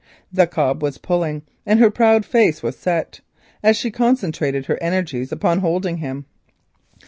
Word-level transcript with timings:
The 0.33 0.47
cob 0.47 0.81
was 0.81 0.97
pulling, 0.97 1.43
and 1.63 1.79
her 1.79 1.91
proud 1.91 2.25
face 2.25 2.63
was 2.63 2.75
set, 2.75 3.19
as 3.61 3.77
she 3.77 3.91
concentrated 3.91 4.65
her 4.65 4.81
energies 4.81 5.31
upon 5.31 5.59
holding 5.59 5.97
him. 5.97 6.25